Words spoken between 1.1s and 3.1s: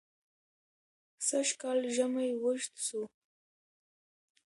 سژ کال ژمى وژد سو